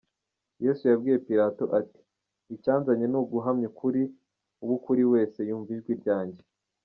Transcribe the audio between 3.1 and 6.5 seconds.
uguhamya ukuri, uw’ ukuri wese yumva ijwi ryanjye”.